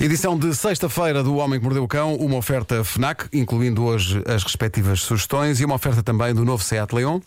Edição 0.00 0.38
de 0.38 0.54
sexta-feira 0.54 1.24
do 1.24 1.34
Homem 1.38 1.58
que 1.58 1.64
Mordeu 1.64 1.82
o 1.82 1.88
Cão, 1.88 2.14
uma 2.14 2.36
oferta 2.36 2.84
FNAC, 2.84 3.26
incluindo 3.32 3.82
hoje 3.84 4.22
as 4.28 4.44
respectivas 4.44 5.00
sugestões, 5.00 5.58
e 5.58 5.64
uma 5.64 5.74
oferta 5.74 6.04
também 6.04 6.32
do 6.32 6.44
novo 6.44 6.62
Seat 6.62 6.94
Leon. 6.94 7.18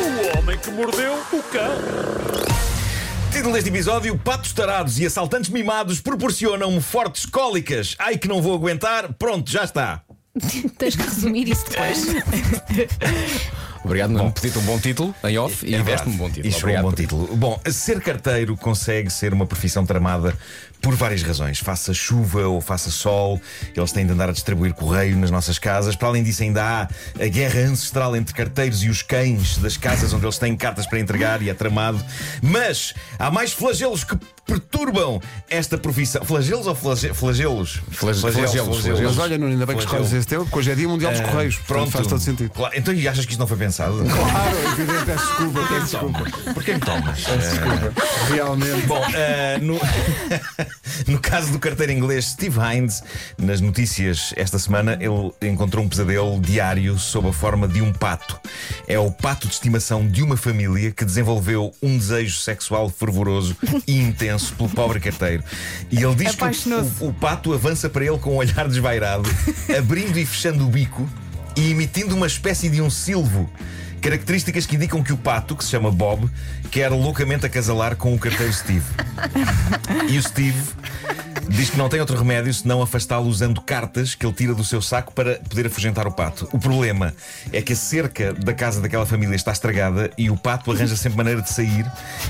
O 0.00 0.38
homem 0.38 0.58
que 0.58 0.70
mordeu 0.72 1.14
o 1.14 1.42
cão. 1.52 1.70
Título 3.30 3.54
deste 3.54 3.70
episódio: 3.70 4.18
Patos 4.18 4.52
tarados 4.52 4.98
e 4.98 5.06
assaltantes 5.06 5.50
mimados 5.50 6.00
proporcionam-me 6.00 6.80
fortes 6.80 7.24
cólicas. 7.26 7.94
Ai 8.00 8.18
que 8.18 8.26
não 8.26 8.42
vou 8.42 8.54
aguentar. 8.54 9.12
Pronto, 9.12 9.48
já 9.48 9.62
está. 9.62 10.02
Tens 10.76 10.96
que 10.96 11.02
resumir 11.02 11.48
isso 11.48 11.64
depois. 11.70 12.06
Obrigado, 13.86 14.10
Nuno. 14.10 14.32
Pediste 14.32 14.58
um 14.58 14.62
bom 14.62 14.78
título 14.78 15.14
em 15.24 15.38
off 15.38 15.64
e 15.64 15.74
É 15.74 15.82
deste-me 15.82 16.14
um 16.14 16.18
bom 16.18 16.28
título. 16.28 16.48
Isto 16.48 16.60
foi 16.60 16.76
um 16.76 16.82
bom 16.82 16.92
título. 16.92 17.36
Bom, 17.36 17.60
ser 17.70 18.00
carteiro 18.00 18.56
consegue 18.56 19.10
ser 19.10 19.32
uma 19.32 19.46
profissão 19.46 19.86
tramada 19.86 20.36
por 20.80 20.94
várias 20.94 21.22
razões. 21.22 21.58
Faça 21.58 21.94
chuva 21.94 22.46
ou 22.48 22.60
faça 22.60 22.90
sol, 22.90 23.40
eles 23.74 23.92
têm 23.92 24.04
de 24.04 24.12
andar 24.12 24.28
a 24.28 24.32
distribuir 24.32 24.74
correio 24.74 25.16
nas 25.16 25.30
nossas 25.30 25.58
casas. 25.58 25.96
Para 25.96 26.08
além 26.08 26.22
disso, 26.22 26.42
ainda 26.42 26.62
há 26.62 26.88
a 27.22 27.28
guerra 27.28 27.60
ancestral 27.60 28.16
entre 28.16 28.34
carteiros 28.34 28.82
e 28.82 28.88
os 28.88 29.02
cães 29.02 29.58
das 29.58 29.76
casas 29.76 30.12
onde 30.12 30.24
eles 30.24 30.38
têm 30.38 30.56
cartas 30.56 30.86
para 30.86 30.98
entregar 30.98 31.40
e 31.42 31.48
é 31.48 31.54
tramado. 31.54 32.04
Mas 32.42 32.92
há 33.18 33.30
mais 33.30 33.52
flagelos 33.52 34.04
que 34.04 34.16
perturbam 34.46 35.20
esta 35.50 35.76
profissão. 35.76 36.24
Flagelos 36.24 36.66
ou 36.66 36.74
flage- 36.74 37.12
flagelos? 37.12 37.80
Flage- 37.90 38.20
flagelos, 38.20 38.50
flagelos. 38.80 39.00
Mas 39.02 39.18
olha, 39.18 39.36
Nuno, 39.36 39.52
ainda 39.52 39.66
bem 39.66 39.76
que 39.76 39.82
escolhes 39.82 40.12
esse 40.12 40.26
teu, 40.26 40.44
porque 40.44 40.58
hoje 40.60 40.70
é 40.70 40.74
Dia 40.74 40.88
Mundial 40.88 41.12
dos 41.12 41.20
Ah, 41.20 41.24
Correios. 41.24 41.56
Pronto. 41.56 41.66
Pronto. 41.66 41.90
Faz 41.90 42.06
todo 42.06 42.20
sentido. 42.20 42.50
Claro. 42.50 42.74
Então, 42.76 42.94
e 42.94 43.06
achas 43.08 43.24
que 43.24 43.32
isto 43.32 43.40
não 43.40 43.46
foi 43.46 43.56
pensado? 43.56 43.96
Claro, 44.04 44.56
é 44.56 44.70
evidente, 44.72 45.04
peço 45.04 45.26
desculpa, 45.26 45.60
peço 45.68 45.86
desculpa. 45.86 46.52
Porquê 46.54 46.74
me 46.74 46.80
tomas? 46.80 47.24
Realmente. 48.28 48.86
Bom, 48.86 49.04
eh, 49.14 49.58
no, 49.60 49.78
no 51.12 51.18
caso 51.20 51.52
do 51.52 51.58
carteiro 51.58 51.92
inglês 51.92 52.26
Steve 52.26 52.58
Hines, 52.60 53.02
nas 53.38 53.60
notícias 53.60 54.32
esta 54.36 54.58
semana, 54.58 54.98
ele 55.00 55.32
encontrou 55.50 55.84
um 55.84 55.88
pesadelo 55.88 56.40
diário 56.40 56.98
sob 56.98 57.28
a 57.28 57.32
forma 57.32 57.66
de 57.66 57.82
um 57.82 57.92
pato. 57.92 58.38
É 58.86 58.98
o 58.98 59.10
pato 59.10 59.46
de 59.48 59.54
estimação 59.54 60.06
de 60.06 60.22
uma 60.22 60.36
família 60.36 60.90
que 60.92 61.04
desenvolveu 61.04 61.72
um 61.82 61.96
desejo 61.98 62.36
sexual 62.38 62.88
fervoroso 62.88 63.56
e 63.86 63.98
intenso 64.00 64.35
pelo 64.38 64.68
pobre 64.68 65.00
carteiro. 65.00 65.42
E 65.90 66.02
ele 66.02 66.14
diz 66.14 66.34
que 66.34 67.04
o, 67.04 67.08
o 67.08 67.12
pato 67.12 67.52
avança 67.52 67.88
para 67.88 68.04
ele 68.04 68.18
com 68.18 68.34
um 68.34 68.36
olhar 68.36 68.68
desvairado, 68.68 69.28
abrindo 69.76 70.18
e 70.18 70.26
fechando 70.26 70.66
o 70.66 70.68
bico 70.68 71.08
e 71.56 71.70
emitindo 71.70 72.14
uma 72.14 72.26
espécie 72.26 72.68
de 72.68 72.80
um 72.82 72.90
silvo. 72.90 73.50
Características 74.00 74.66
que 74.66 74.76
indicam 74.76 75.02
que 75.02 75.12
o 75.12 75.16
pato, 75.16 75.56
que 75.56 75.64
se 75.64 75.70
chama 75.70 75.90
Bob, 75.90 76.30
quer 76.70 76.90
loucamente 76.90 77.46
acasalar 77.46 77.96
com 77.96 78.14
o 78.14 78.18
carteiro 78.18 78.52
Steve. 78.52 78.84
E 80.08 80.18
o 80.18 80.22
Steve 80.22 80.62
diz 81.48 81.70
que 81.70 81.76
não 81.78 81.88
tem 81.88 82.00
outro 82.00 82.16
remédio 82.16 82.52
senão 82.52 82.82
afastá-lo 82.82 83.26
usando 83.26 83.60
cartas 83.60 84.14
que 84.14 84.24
ele 84.26 84.32
tira 84.34 84.54
do 84.54 84.64
seu 84.64 84.80
saco 84.82 85.12
para 85.12 85.36
poder 85.48 85.66
afugentar 85.66 86.06
o 86.06 86.12
pato. 86.12 86.48
O 86.52 86.58
problema 86.58 87.14
é 87.52 87.60
que 87.62 87.72
a 87.72 87.76
cerca 87.76 88.32
da 88.32 88.52
casa 88.52 88.80
daquela 88.80 89.06
família 89.06 89.34
está 89.36 89.52
estragada 89.52 90.10
e 90.18 90.30
o 90.30 90.36
pato 90.36 90.70
arranja 90.72 90.96
sempre 90.96 91.16
maneira 91.16 91.40
de 91.42 91.50
sair 91.50 91.86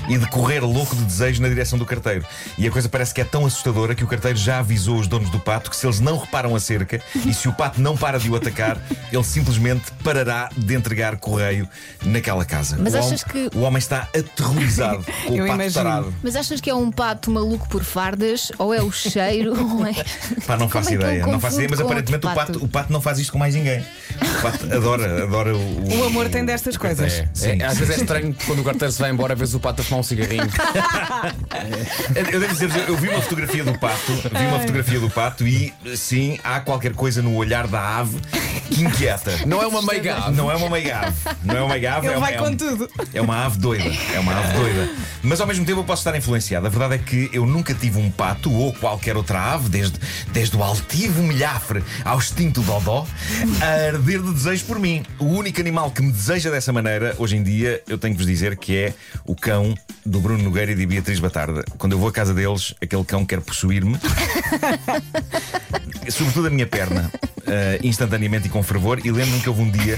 e 0.09 0.17
de 0.17 0.27
correr 0.29 0.59
louco 0.61 0.95
de 0.95 1.03
desejo 1.03 1.41
na 1.41 1.49
direção 1.49 1.77
do 1.79 1.85
carteiro. 1.85 2.25
E 2.57 2.67
a 2.67 2.71
coisa 2.71 2.87
parece 2.89 3.13
que 3.13 3.21
é 3.21 3.25
tão 3.25 3.45
assustadora 3.45 3.95
que 3.95 4.03
o 4.03 4.07
carteiro 4.07 4.37
já 4.37 4.59
avisou 4.59 4.97
os 4.99 5.07
donos 5.07 5.29
do 5.29 5.39
pato 5.39 5.69
que 5.69 5.75
se 5.75 5.85
eles 5.85 5.99
não 5.99 6.17
reparam 6.17 6.55
a 6.55 6.59
cerca 6.59 7.01
e 7.25 7.33
se 7.33 7.47
o 7.47 7.53
pato 7.53 7.81
não 7.81 7.95
para 7.97 8.19
de 8.19 8.29
o 8.29 8.35
atacar, 8.35 8.77
ele 9.11 9.23
simplesmente 9.23 9.91
parará 10.03 10.49
de 10.55 10.75
entregar 10.75 11.17
correio 11.17 11.67
naquela 12.05 12.45
casa. 12.45 12.77
Mas 12.79 12.93
o 12.93 12.97
achas 12.97 13.23
homem, 13.33 13.49
que- 13.49 13.57
o 13.57 13.61
homem 13.61 13.79
está 13.79 14.07
aterrorizado 14.15 15.03
com 15.25 15.33
o 15.33 15.37
pato 15.37 15.53
imagino. 15.53 15.73
tarado. 15.73 16.13
Mas 16.23 16.35
achas 16.35 16.61
que 16.61 16.69
é 16.69 16.75
um 16.75 16.91
pato 16.91 17.31
maluco 17.31 17.67
por 17.69 17.83
fardas? 17.83 18.51
Ou 18.57 18.73
é 18.73 18.81
o 18.81 18.91
cheiro? 19.09 19.53
É... 19.87 20.41
Pá, 20.41 20.57
não 20.57 20.67
Como 20.67 20.69
faço 20.69 20.89
é 20.89 20.93
ideia, 20.93 21.25
não 21.25 21.39
faço 21.39 21.55
ideia, 21.55 21.69
mas 21.69 21.79
aparentemente 21.79 22.25
o 22.27 22.33
pato, 22.33 22.63
o 22.63 22.67
pato 22.67 22.91
não 22.91 22.99
faz 22.99 23.19
isto 23.19 23.31
com 23.31 23.37
mais 23.37 23.55
ninguém. 23.55 23.79
O 23.79 24.41
pato 24.41 24.65
adora, 24.73 25.23
adora 25.23 25.55
o. 25.55 25.99
O 25.99 26.03
amor 26.05 26.27
tem 26.29 26.43
destas 26.43 26.75
coisas. 26.75 27.13
É, 27.13 27.29
Sim. 27.33 27.61
é, 27.61 27.65
às 27.65 27.77
vezes 27.77 27.97
é 27.97 28.01
estranho 28.01 28.35
quando 28.45 28.59
o 28.59 28.63
carteiro 28.63 28.91
se 28.91 28.99
vai 28.99 29.11
embora, 29.11 29.35
vês 29.35 29.53
o 29.53 29.59
pato 29.59 29.81
a 29.81 29.83
fumar 29.85 29.99
um 30.01 30.03
cigarrinho. 30.03 30.47
Eu 32.31 32.39
devo 32.39 32.53
dizer, 32.53 32.69
eu 32.87 32.97
vi 32.97 33.09
uma 33.09 33.21
fotografia 33.21 33.63
do 33.63 33.77
pato, 33.77 34.11
vi 34.13 34.45
uma 34.47 34.59
fotografia 34.59 34.99
do 34.99 35.09
pato 35.09 35.47
e 35.47 35.73
sim, 35.95 36.39
há 36.43 36.59
qualquer 36.59 36.93
coisa 36.93 37.21
no 37.21 37.35
olhar 37.35 37.67
da 37.67 37.97
ave 37.99 38.19
que 38.69 38.81
inquieta. 38.83 39.31
Não 39.45 39.61
é 39.61 39.67
uma 39.67 39.81
meiga 39.81 40.15
ave. 40.17 40.35
Não 40.35 40.51
é 40.51 40.55
uma 40.55 40.69
meiga 40.69 40.99
ave. 40.99 41.15
Não 41.43 41.55
é 41.55 41.61
uma 41.61 41.69
meiga 41.73 41.93
ave. 41.95 42.07
Ele 42.07 42.15
é 42.15 42.17
uma, 42.17 42.25
vai 42.25 42.35
é 42.35 42.37
com 42.37 42.47
um- 42.47 42.55
tudo. 42.57 42.89
É 43.13 43.21
uma 43.21 43.45
ave 43.45 43.59
doida. 43.59 43.91
É 44.13 44.19
uma 44.19 44.37
ave 44.37 44.53
doida. 44.57 44.89
Mas 45.23 45.41
ao 45.41 45.47
mesmo 45.47 45.65
tempo 45.65 45.79
eu 45.79 45.83
posso 45.83 46.01
estar 46.01 46.17
influenciado. 46.17 46.67
A 46.67 46.69
verdade 46.69 46.95
é 46.95 46.97
que 46.97 47.29
eu 47.33 47.45
nunca 47.45 47.73
tive 47.73 47.99
um 47.99 48.11
pato 48.11 48.51
ou 48.53 48.73
qualquer 48.73 48.96
outra 49.17 49.53
ave, 49.53 49.69
desde, 49.69 49.99
desde 50.31 50.55
o 50.55 50.63
altivo 50.63 51.21
milhafre 51.21 51.83
ao 52.03 52.19
extinto 52.19 52.61
dodó, 52.61 53.05
a 53.61 53.87
arder 53.87 54.21
de 54.21 54.33
desejo 54.33 54.65
por 54.65 54.79
mim. 54.79 55.03
O 55.19 55.25
único 55.25 55.59
animal 55.59 55.91
que 55.91 56.01
me 56.01 56.11
deseja 56.11 56.49
dessa 56.49 56.73
maneira, 56.73 57.15
hoje 57.17 57.37
em 57.37 57.43
dia, 57.43 57.81
eu 57.87 57.97
tenho 57.97 58.13
que 58.13 58.17
vos 58.17 58.27
dizer 58.27 58.57
que 58.57 58.75
é 58.75 58.93
o 59.25 59.35
cão 59.35 59.75
do 60.05 60.19
Bruno 60.19 60.43
Nogueira 60.43 60.71
e 60.71 60.75
de 60.75 60.85
Beatriz 60.85 61.19
Batarda. 61.19 61.63
Quando 61.77 61.93
eu 61.93 61.99
vou 61.99 62.09
à 62.09 62.11
casa 62.11 62.33
deles, 62.33 62.73
aquele 62.81 63.03
cão 63.03 63.25
quer 63.25 63.41
possuir-me. 63.41 63.97
Sobretudo 66.09 66.47
a 66.47 66.49
minha 66.49 66.65
perna, 66.65 67.11
eh, 67.45 67.79
instantaneamente 67.83 68.47
e 68.47 68.49
com 68.49 68.63
fervor. 68.63 68.99
E 69.05 69.11
lembro-me 69.11 69.41
que 69.41 69.49
houve 69.49 69.61
um 69.61 69.69
dia 69.69 69.97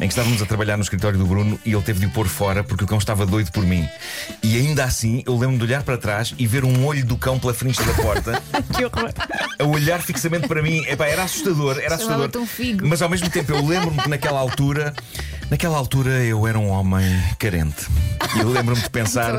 em 0.00 0.08
que 0.08 0.14
estávamos 0.14 0.40
a 0.40 0.46
trabalhar 0.46 0.76
no 0.78 0.82
escritório 0.82 1.18
do 1.18 1.26
Bruno 1.26 1.60
e 1.64 1.72
ele 1.74 1.82
teve 1.82 2.00
de 2.00 2.06
o 2.06 2.10
pôr 2.10 2.26
fora 2.26 2.64
porque 2.64 2.84
o 2.84 2.86
cão 2.86 2.96
estava 2.96 3.26
doido 3.26 3.52
por 3.52 3.64
mim. 3.64 3.86
E 4.42 4.56
ainda 4.56 4.84
assim, 4.84 5.22
eu 5.26 5.34
lembro-me 5.34 5.58
de 5.58 5.64
olhar 5.64 5.82
para 5.82 5.98
trás 5.98 6.34
e 6.38 6.46
ver 6.46 6.64
um 6.64 6.86
olho 6.86 7.04
do 7.04 7.16
cão 7.18 7.38
pela 7.38 7.52
frente 7.52 7.82
da 7.82 7.92
porta 7.92 8.42
Que 8.74 8.84
horror. 8.84 9.12
a 9.58 9.64
olhar 9.64 10.00
fixamente 10.00 10.48
para 10.48 10.62
mim. 10.62 10.82
Epá, 10.86 11.06
era 11.06 11.22
assustador, 11.22 11.76
era 11.78 11.94
assustador. 11.96 12.30
Chamava-te 12.30 12.38
um 12.38 12.46
figo. 12.46 12.86
Mas 12.88 13.02
ao 13.02 13.10
mesmo 13.10 13.28
tempo 13.28 13.52
eu 13.52 13.64
lembro-me 13.64 13.98
que 13.98 14.08
naquela 14.08 14.40
altura, 14.40 14.94
naquela 15.50 15.76
altura 15.76 16.10
eu 16.24 16.46
era 16.46 16.58
um 16.58 16.68
homem 16.68 17.04
carente. 17.38 17.86
E 18.36 18.38
eu 18.38 18.48
lembro-me 18.48 18.80
de 18.80 18.88
pensar, 18.88 19.34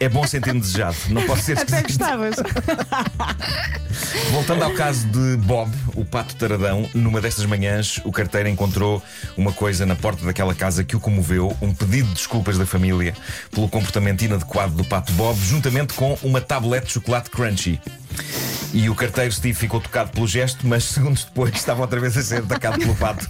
é 0.00 0.08
bom 0.08 0.26
sentir-me 0.26 0.60
desejado, 0.60 0.96
não 1.10 1.22
posso 1.26 1.42
ser 1.42 1.58
Até 1.58 1.76
esquisito. 1.80 1.98
gostavas. 1.98 2.36
Voltando 4.30 4.64
ao 4.64 4.72
caso 4.72 5.06
de 5.08 5.36
Bob, 5.38 5.70
o 5.94 6.04
pato 6.04 6.34
taradão, 6.36 6.88
numa 6.94 7.20
destas 7.20 7.44
manhãs 7.44 8.00
o 8.04 8.12
carteiro 8.12 8.48
encontrou 8.48 9.02
uma 9.36 9.52
coisa 9.52 9.84
na 9.84 9.94
porta 9.94 10.24
daquela 10.24 10.54
casa 10.54 10.82
que 10.84 10.96
o 10.96 11.00
comoveu, 11.00 11.56
um 11.60 11.74
pedido 11.74 12.08
de 12.08 12.14
desculpas 12.14 12.56
da 12.58 12.66
família 12.66 13.14
pelo 13.50 13.68
comportamento 13.68 14.22
inadequado 14.22 14.74
do 14.74 14.84
pato 14.84 15.12
Bob, 15.12 15.38
juntamente 15.40 15.94
com 15.94 16.18
uma 16.22 16.40
tablete 16.40 16.86
de 16.86 16.92
chocolate 16.92 17.30
crunchy. 17.30 17.80
E 18.72 18.88
o 18.90 18.94
carteiro 18.94 19.32
Steve 19.32 19.54
ficou 19.54 19.80
tocado 19.80 20.10
pelo 20.10 20.26
gesto, 20.26 20.66
mas 20.66 20.84
segundos 20.84 21.24
depois 21.24 21.52
estava 21.56 21.82
outra 21.82 22.00
vez 22.00 22.16
a 22.16 22.22
ser 22.22 22.38
atacado 22.38 22.78
pelo 22.78 22.94
pato, 22.94 23.28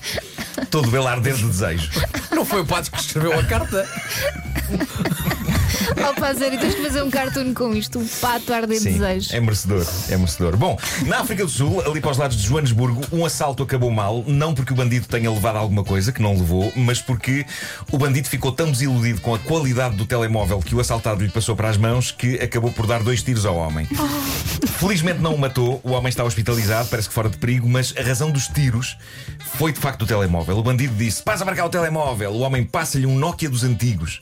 todo 0.71 0.97
ele 0.97 1.07
arder 1.07 1.35
de 1.35 1.45
desejo. 1.45 1.91
Não 2.31 2.45
foi 2.45 2.63
o 2.63 2.67
pato 2.67 2.91
que 2.91 3.01
escreveu 3.01 3.39
a 3.39 3.43
carta. 3.45 3.87
Oh, 5.93 6.21
pá, 6.21 6.35
sério, 6.35 6.59
tens 6.59 6.75
que 6.75 6.83
fazer 6.83 7.03
um 7.03 7.11
cartoon 7.11 7.55
com 7.55 7.75
isto. 7.75 7.99
Um 7.99 8.07
pato 8.07 8.53
a 8.53 8.57
arder 8.57 8.79
de 8.79 8.83
Sim, 8.83 8.93
desejo. 8.95 9.35
é 9.35 9.41
merecedor, 9.41 9.87
é 10.09 10.17
merecedor. 10.17 10.57
Bom, 10.57 10.79
na 11.07 11.21
África 11.21 11.45
do 11.45 11.51
Sul, 11.51 11.81
ali 11.89 12.01
para 12.01 12.11
os 12.11 12.19
lados 12.19 12.37
de 12.37 12.43
Joanesburgo, 12.47 13.03
um 13.13 13.25
assalto 13.25 13.63
acabou 13.63 13.91
mal, 13.91 14.25
não 14.27 14.55
porque 14.55 14.73
o 14.73 14.77
bandido 14.77 15.07
tenha 15.07 15.31
levado 15.31 15.57
alguma 15.57 15.85
coisa, 15.85 16.13
que 16.13 16.21
não 16.23 16.35
levou, 16.35 16.73
mas 16.77 17.01
porque 17.01 17.45
o 17.93 17.99
bandido 17.99 18.29
ficou 18.29 18.53
tão 18.53 18.71
desiludido 18.71 19.21
com 19.21 19.35
a 19.35 19.39
qualidade 19.39 19.97
do 19.97 20.05
telemóvel 20.07 20.61
que 20.61 20.75
o 20.75 20.81
assaltado 20.81 21.23
lhe 21.23 21.31
passou 21.31 21.55
para 21.55 21.69
as 21.69 21.77
mãos 21.77 22.11
que 22.11 22.37
acabou 22.41 22.73
por 22.73 22.87
dar 22.87 23.03
dois 23.03 23.23
tiros 23.23 23.47
ao 23.47 23.57
homem. 23.57 23.87
Felizmente 24.79 25.21
não 25.21 25.35
o 25.35 25.39
matou, 25.39 25.81
o 25.85 25.93
homem 25.93 26.09
está 26.09 26.25
hospitalizado, 26.25 26.89
parece 26.89 27.09
que 27.09 27.15
fora 27.15 27.29
de 27.29 27.37
perigo, 27.39 27.69
mas 27.69 27.95
a 27.97 28.03
razão 28.03 28.31
dos 28.31 28.49
tiros 28.49 28.97
foi 29.57 29.73
de 29.73 29.81
facto 29.81 30.03
o 30.03 30.07
telemóvel. 30.07 30.59
O 30.59 30.63
bandido 30.63 30.95
disse: 30.95 31.23
Passa 31.23 31.43
a 31.43 31.47
marcar 31.47 31.65
o 31.67 31.69
telemóvel. 31.69 32.33
O 32.33 32.41
homem 32.41 32.65
passa-lhe 32.65 33.07
um 33.07 33.17
Nokia 33.17 33.49
dos 33.49 33.65
antigos. 33.65 34.21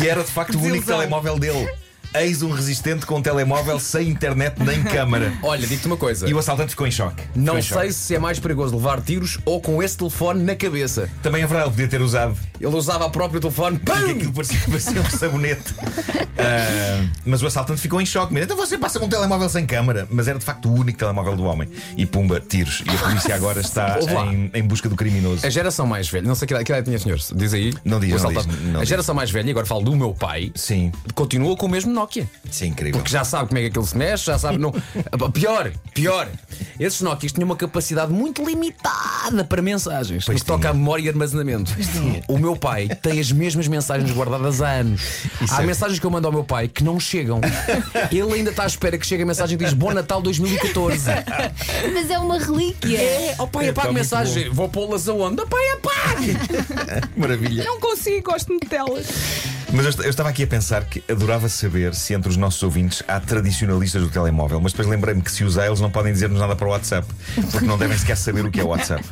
E 0.00 0.06
era 0.08 0.22
de 0.22 0.30
facto 0.30 0.41
o 0.50 0.60
único 0.60 0.86
telemóvel 0.86 1.38
dele. 1.38 1.81
Eis 2.14 2.42
um 2.42 2.50
resistente 2.50 3.06
com 3.06 3.16
um 3.16 3.22
telemóvel 3.22 3.78
sem 3.80 4.08
internet 4.08 4.56
nem 4.62 4.82
câmara. 4.84 5.32
Olha, 5.42 5.66
digo-te 5.66 5.86
uma 5.86 5.96
coisa. 5.96 6.28
E 6.28 6.34
o 6.34 6.38
assaltante 6.38 6.70
ficou 6.70 6.86
em 6.86 6.90
choque. 6.90 7.22
Não 7.34 7.58
em 7.58 7.62
sei 7.62 7.76
choque. 7.78 7.92
se 7.94 8.14
é 8.14 8.18
mais 8.18 8.38
perigoso 8.38 8.76
levar 8.76 9.00
tiros 9.00 9.38
ou 9.46 9.60
com 9.60 9.82
esse 9.82 9.96
telefone 9.96 10.42
na 10.42 10.54
cabeça. 10.54 11.08
Também 11.22 11.42
é 11.42 11.46
verdade, 11.46 11.68
ele 11.68 11.70
podia 11.76 11.88
ter 11.88 12.02
usado. 12.02 12.36
Ele 12.60 12.76
usava 12.76 13.06
o 13.06 13.10
próprio 13.10 13.40
telefone. 13.40 13.78
Pum! 13.78 13.92
aquilo 13.92 14.32
parecia, 14.32 14.60
parecia 14.68 15.00
um 15.00 15.10
sabonete. 15.10 15.74
Ah, 16.44 17.06
mas 17.24 17.40
o 17.42 17.46
assaltante 17.46 17.80
ficou 17.80 18.00
em 18.00 18.06
choque. 18.06 18.32
mesmo. 18.32 18.46
Então 18.46 18.56
você 18.56 18.76
passa 18.76 18.98
com 18.98 19.06
um 19.06 19.08
telemóvel 19.08 19.48
sem 19.48 19.64
câmara. 19.64 20.08
Mas 20.10 20.26
era 20.26 20.38
de 20.38 20.44
facto 20.44 20.68
o 20.68 20.74
único 20.74 20.98
telemóvel 20.98 21.36
do 21.36 21.44
homem. 21.44 21.68
E 21.96 22.04
pumba, 22.04 22.40
tiros. 22.40 22.82
E 22.84 22.90
a 22.90 22.98
polícia 22.98 23.34
agora 23.34 23.60
está 23.60 23.98
em, 24.32 24.50
em 24.52 24.62
busca 24.62 24.88
do 24.88 24.96
criminoso. 24.96 25.46
A 25.46 25.50
geração 25.50 25.86
mais 25.86 26.08
velha, 26.08 26.26
não 26.26 26.34
sei 26.34 26.48
que 26.48 26.54
idade, 26.54 26.84
tinha, 26.86 26.98
senhor? 26.98 27.18
Diz 27.36 27.54
aí. 27.54 27.72
Não 27.84 28.00
diz, 28.00 28.20
não 28.22 28.32
diz, 28.32 28.46
não 28.46 28.76
a 28.76 28.80
diz. 28.80 28.88
geração 28.88 29.14
mais 29.14 29.30
velha, 29.30 29.46
e 29.46 29.50
agora 29.50 29.66
falo 29.66 29.82
do 29.82 29.94
meu 29.94 30.14
pai, 30.14 30.50
Sim. 30.56 30.90
continua 31.14 31.56
com 31.56 31.66
o 31.66 31.68
mesmo 31.68 31.92
Nokia. 32.02 32.28
Isso 32.50 32.64
é 32.64 32.66
incrível. 32.66 32.98
Porque 32.98 33.10
já 33.12 33.24
sabe 33.24 33.48
como 33.48 33.58
é 33.58 33.62
que 33.62 33.68
aquilo 33.68 33.86
se 33.86 33.96
mexe, 33.96 34.26
já 34.26 34.38
sabe. 34.38 34.58
Não... 34.58 34.72
pior, 35.32 35.72
pior. 35.94 36.28
Esses 36.78 37.00
Nokias 37.00 37.32
tinham 37.32 37.46
uma 37.46 37.56
capacidade 37.56 38.12
muito 38.12 38.44
limitada 38.44 39.44
para 39.44 39.62
mensagens. 39.62 40.24
Pois 40.24 40.42
toca 40.42 40.70
a 40.70 40.74
memória 40.74 41.04
e 41.04 41.08
armazenamento. 41.08 41.72
O 42.28 42.38
meu 42.38 42.56
pai 42.56 42.88
tem 42.88 43.20
as 43.20 43.30
mesmas 43.30 43.68
mensagens 43.68 44.10
guardadas 44.10 44.60
há 44.60 44.70
anos. 44.70 45.02
Há 45.48 45.62
é- 45.62 45.66
mensagens 45.66 45.98
que 45.98 46.06
eu 46.06 46.10
mando 46.10 46.26
ao 46.26 46.32
meu 46.32 46.44
pai 46.44 46.66
que 46.68 46.82
não 46.82 46.98
chegam. 46.98 47.40
Ele 48.10 48.32
ainda 48.34 48.50
está 48.50 48.64
à 48.64 48.66
espera 48.66 48.98
que 48.98 49.06
chegue 49.06 49.22
a 49.22 49.26
mensagem 49.26 49.56
que 49.56 49.64
diz 49.64 49.74
Bom 49.74 49.92
Natal 49.92 50.20
2014. 50.20 51.06
Mas 51.94 52.10
é 52.10 52.18
uma 52.18 52.38
relíquia. 52.38 52.98
É, 52.98 53.36
oh 53.38 53.46
pai, 53.46 53.66
É, 53.66 53.68
apaga 53.70 53.88
tá 53.88 53.92
muito 53.92 54.02
mensagem. 54.02 54.50
Vou 54.50 54.68
pô-las 54.68 55.08
aonde? 55.08 55.42
Oh, 55.42 55.46
pai, 55.46 55.70
apague! 55.70 56.36
Maravilha. 57.16 57.64
Não 57.64 57.78
consigo, 57.78 58.30
gosto 58.30 58.48
muito 58.48 58.68
delas. 58.68 59.06
Mas 59.72 59.86
eu, 59.86 60.04
eu 60.04 60.10
estava 60.10 60.28
aqui 60.28 60.42
a 60.42 60.46
pensar 60.46 60.84
que 60.84 61.02
adorava 61.10 61.48
saber 61.48 61.94
se 61.94 62.12
entre 62.12 62.28
os 62.28 62.36
nossos 62.36 62.62
ouvintes 62.62 63.02
há 63.08 63.18
tradicionalistas 63.18 64.02
do 64.02 64.08
telemóvel, 64.10 64.60
mas 64.60 64.72
depois 64.72 64.86
lembrei-me 64.86 65.22
que 65.22 65.32
se 65.32 65.44
usar 65.44 65.66
eles 65.66 65.80
não 65.80 65.90
podem 65.90 66.12
dizer-nos 66.12 66.38
nada 66.38 66.54
para 66.54 66.66
o 66.66 66.70
WhatsApp, 66.70 67.08
porque 67.50 67.66
não 67.66 67.78
devem 67.78 67.96
sequer 67.96 68.16
saber 68.16 68.44
o 68.44 68.50
que 68.50 68.60
é 68.60 68.64
o 68.64 68.68
WhatsApp. 68.68 69.02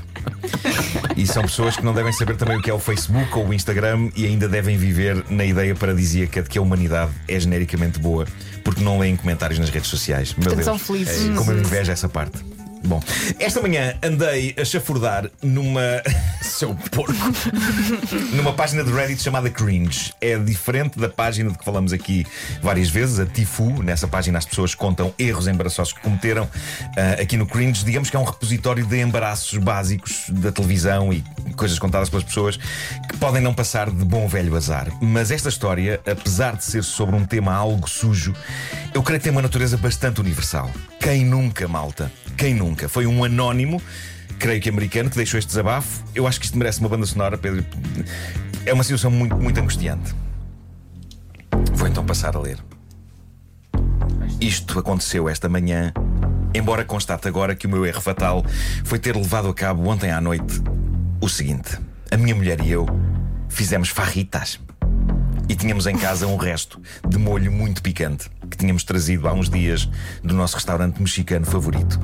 E 1.16 1.26
são 1.26 1.42
pessoas 1.42 1.76
que 1.76 1.84
não 1.84 1.94
devem 1.94 2.12
saber 2.12 2.36
também 2.36 2.58
o 2.58 2.62
que 2.62 2.70
é 2.70 2.74
o 2.74 2.78
Facebook 2.78 3.36
ou 3.38 3.48
o 3.48 3.54
Instagram 3.54 4.10
e 4.14 4.26
ainda 4.26 4.48
devem 4.48 4.76
viver 4.76 5.24
na 5.30 5.44
ideia 5.44 5.74
paradisíaca 5.74 6.42
de 6.42 6.48
que 6.48 6.58
a 6.58 6.62
humanidade 6.62 7.10
é 7.26 7.40
genericamente 7.40 7.98
boa, 7.98 8.26
porque 8.62 8.82
não 8.82 8.98
leem 8.98 9.16
comentários 9.16 9.58
nas 9.58 9.70
redes 9.70 9.88
sociais. 9.88 10.34
Meu 10.34 10.44
Portanto, 10.44 10.56
Deus. 10.56 10.64
são 10.66 10.78
felizes. 10.78 11.30
É, 11.30 11.34
como 11.34 11.52
eu 11.52 11.60
invejo 11.60 11.90
essa 11.90 12.08
parte. 12.08 12.38
Bom, 12.82 13.00
esta 13.38 13.60
manhã 13.60 13.94
andei 14.02 14.54
a 14.58 14.64
chafurdar 14.64 15.30
numa. 15.42 15.80
Seu 16.40 16.74
porco. 16.74 17.12
numa 18.32 18.52
página 18.52 18.82
de 18.82 18.90
Reddit 18.90 19.22
chamada 19.22 19.50
Cringe. 19.50 20.12
É 20.20 20.38
diferente 20.38 20.98
da 20.98 21.08
página 21.08 21.50
de 21.50 21.58
que 21.58 21.64
falamos 21.64 21.92
aqui 21.92 22.26
várias 22.62 22.88
vezes, 22.88 23.18
a 23.18 23.26
Tifu. 23.26 23.82
Nessa 23.82 24.08
página 24.08 24.38
as 24.38 24.46
pessoas 24.46 24.74
contam 24.74 25.14
erros 25.18 25.46
embaraçosos 25.46 25.92
que 25.92 26.00
cometeram. 26.00 26.48
Ah, 26.96 27.22
aqui 27.22 27.36
no 27.36 27.46
Cringe, 27.46 27.84
digamos 27.84 28.10
que 28.10 28.16
é 28.16 28.18
um 28.18 28.24
repositório 28.24 28.84
de 28.84 29.00
embaraços 29.00 29.58
básicos 29.58 30.24
da 30.28 30.50
televisão 30.50 31.12
e 31.12 31.22
coisas 31.56 31.78
contadas 31.78 32.08
pelas 32.08 32.24
pessoas 32.24 32.56
que 32.56 33.16
podem 33.18 33.42
não 33.42 33.54
passar 33.54 33.90
de 33.90 34.04
bom 34.04 34.26
velho 34.26 34.56
azar. 34.56 34.88
Mas 35.00 35.30
esta 35.30 35.48
história, 35.48 36.00
apesar 36.06 36.56
de 36.56 36.64
ser 36.64 36.82
sobre 36.82 37.14
um 37.14 37.24
tema 37.24 37.54
algo 37.54 37.88
sujo, 37.88 38.34
eu 38.94 39.02
creio 39.02 39.20
que 39.20 39.24
tem 39.24 39.32
uma 39.32 39.42
natureza 39.42 39.76
bastante 39.76 40.20
universal. 40.20 40.70
Quem 40.98 41.24
nunca, 41.24 41.68
malta? 41.68 42.10
Quem 42.36 42.54
nunca? 42.54 42.69
Foi 42.88 43.06
um 43.06 43.24
anónimo 43.24 43.80
creio 44.40 44.60
que 44.60 44.70
americano, 44.70 45.10
que 45.10 45.16
deixou 45.16 45.38
este 45.38 45.48
desabafo. 45.48 46.02
Eu 46.14 46.26
acho 46.26 46.40
que 46.40 46.46
isto 46.46 46.56
merece 46.56 46.80
uma 46.80 46.88
banda 46.88 47.04
sonora, 47.06 47.36
Pedro. 47.36 47.64
É 48.64 48.72
uma 48.72 48.82
situação 48.82 49.10
muito, 49.10 49.36
muito 49.36 49.60
angustiante. 49.60 50.14
Vou 51.74 51.86
então 51.86 52.04
passar 52.04 52.34
a 52.34 52.40
ler. 52.40 52.58
Isto 54.40 54.78
aconteceu 54.78 55.28
esta 55.28 55.48
manhã, 55.48 55.92
embora 56.54 56.84
constate 56.84 57.28
agora 57.28 57.54
que 57.54 57.66
o 57.66 57.70
meu 57.70 57.84
erro 57.84 58.00
fatal 58.00 58.42
foi 58.84 58.98
ter 58.98 59.14
levado 59.14 59.48
a 59.48 59.54
cabo 59.54 59.86
ontem 59.86 60.10
à 60.10 60.20
noite 60.20 60.62
o 61.20 61.28
seguinte: 61.28 61.78
a 62.10 62.16
minha 62.16 62.34
mulher 62.34 62.60
e 62.64 62.70
eu 62.70 62.86
fizemos 63.48 63.90
farritas. 63.90 64.58
E 65.48 65.54
tínhamos 65.54 65.86
em 65.86 65.96
casa 65.98 66.26
um 66.26 66.36
resto 66.36 66.80
de 67.06 67.18
molho 67.18 67.50
muito 67.50 67.82
picante 67.82 68.30
que 68.48 68.56
tínhamos 68.56 68.84
trazido 68.84 69.28
há 69.28 69.32
uns 69.32 69.50
dias 69.50 69.88
do 70.22 70.32
nosso 70.32 70.54
restaurante 70.54 71.00
mexicano 71.02 71.44
favorito. 71.44 72.00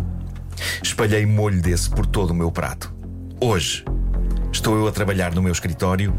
Espalhei 0.83 1.27
molho 1.27 1.61
desse 1.61 1.91
por 1.91 2.07
todo 2.07 2.31
o 2.31 2.35
meu 2.35 2.51
prato. 2.51 2.95
Hoje, 3.41 3.85
estou 4.53 4.77
eu 4.77 4.87
a 4.87 4.93
trabalhar 4.93 5.35
no 5.35 5.43
meu 5.43 5.53
escritório, 5.53 6.15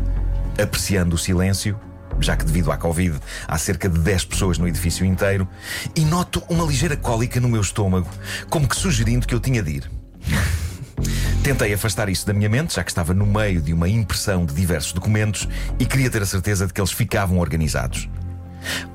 apreciando 0.61 1.15
o 1.15 1.17
silêncio, 1.17 1.79
já 2.19 2.35
que 2.35 2.45
devido 2.45 2.71
à 2.71 2.77
Covid 2.77 3.19
há 3.47 3.57
cerca 3.57 3.87
de 3.87 3.99
10 3.99 4.25
pessoas 4.25 4.57
no 4.57 4.67
edifício 4.67 5.05
inteiro, 5.05 5.47
e 5.95 6.01
noto 6.01 6.43
uma 6.49 6.65
ligeira 6.65 6.97
cólica 6.97 7.39
no 7.39 7.49
meu 7.49 7.61
estômago, 7.61 8.09
como 8.49 8.67
que 8.67 8.75
sugerindo 8.75 9.27
que 9.27 9.33
eu 9.33 9.39
tinha 9.39 9.61
de 9.61 9.71
ir. 9.71 9.91
Tentei 11.43 11.73
afastar 11.73 12.09
isso 12.09 12.25
da 12.27 12.33
minha 12.33 12.49
mente, 12.49 12.75
já 12.75 12.83
que 12.83 12.91
estava 12.91 13.13
no 13.13 13.25
meio 13.25 13.61
de 13.61 13.73
uma 13.73 13.87
impressão 13.87 14.45
de 14.45 14.53
diversos 14.53 14.91
documentos 14.91 15.47
e 15.79 15.85
queria 15.85 16.09
ter 16.09 16.21
a 16.21 16.25
certeza 16.25 16.67
de 16.67 16.73
que 16.73 16.81
eles 16.81 16.91
ficavam 16.91 17.39
organizados. 17.39 18.09